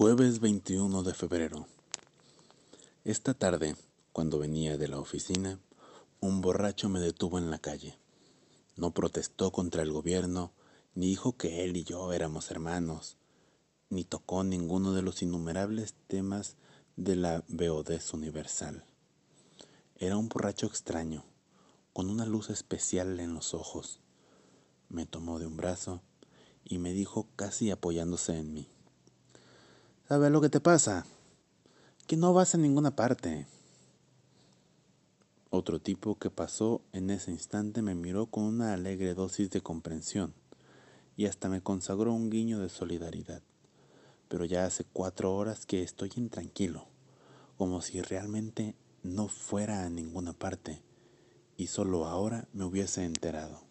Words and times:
Jueves 0.00 0.40
21 0.40 1.02
de 1.02 1.12
febrero. 1.12 1.66
Esta 3.04 3.34
tarde, 3.34 3.76
cuando 4.14 4.38
venía 4.38 4.78
de 4.78 4.88
la 4.88 4.98
oficina, 4.98 5.60
un 6.20 6.40
borracho 6.40 6.88
me 6.88 7.00
detuvo 7.00 7.36
en 7.36 7.50
la 7.50 7.58
calle. 7.58 7.98
No 8.76 8.92
protestó 8.92 9.52
contra 9.52 9.82
el 9.82 9.92
gobierno, 9.92 10.52
ni 10.94 11.08
dijo 11.08 11.36
que 11.36 11.64
él 11.64 11.76
y 11.76 11.84
yo 11.84 12.14
éramos 12.14 12.50
hermanos, 12.50 13.18
ni 13.90 14.04
tocó 14.04 14.42
ninguno 14.42 14.94
de 14.94 15.02
los 15.02 15.20
innumerables 15.20 15.94
temas 16.06 16.56
de 16.96 17.16
la 17.16 17.44
beodez 17.48 18.14
universal. 18.14 18.86
Era 19.96 20.16
un 20.16 20.30
borracho 20.30 20.64
extraño, 20.64 21.26
con 21.92 22.08
una 22.08 22.24
luz 22.24 22.48
especial 22.48 23.20
en 23.20 23.34
los 23.34 23.52
ojos. 23.52 24.00
Me 24.88 25.04
tomó 25.04 25.38
de 25.38 25.46
un 25.46 25.58
brazo 25.58 26.00
y 26.64 26.78
me 26.78 26.94
dijo 26.94 27.28
casi 27.36 27.70
apoyándose 27.70 28.38
en 28.38 28.54
mí. 28.54 28.70
¿Sabes 30.10 30.32
lo 30.32 30.40
que 30.40 30.48
te 30.48 30.58
pasa? 30.58 31.06
Que 32.08 32.16
no 32.16 32.34
vas 32.34 32.56
a 32.56 32.58
ninguna 32.58 32.96
parte. 32.96 33.46
Otro 35.50 35.80
tipo 35.80 36.18
que 36.18 36.30
pasó 36.30 36.82
en 36.92 37.10
ese 37.10 37.30
instante 37.30 37.80
me 37.80 37.94
miró 37.94 38.26
con 38.26 38.42
una 38.42 38.74
alegre 38.74 39.14
dosis 39.14 39.50
de 39.50 39.60
comprensión 39.60 40.34
y 41.16 41.26
hasta 41.26 41.48
me 41.48 41.60
consagró 41.60 42.12
un 42.12 42.28
guiño 42.28 42.58
de 42.58 42.70
solidaridad. 42.70 43.40
Pero 44.26 44.44
ya 44.46 44.64
hace 44.64 44.82
cuatro 44.82 45.32
horas 45.32 45.64
que 45.64 45.84
estoy 45.84 46.10
intranquilo, 46.16 46.88
como 47.56 47.80
si 47.80 48.02
realmente 48.02 48.74
no 49.04 49.28
fuera 49.28 49.84
a 49.84 49.90
ninguna 49.90 50.32
parte 50.32 50.82
y 51.56 51.68
solo 51.68 52.06
ahora 52.06 52.48
me 52.52 52.64
hubiese 52.64 53.04
enterado. 53.04 53.62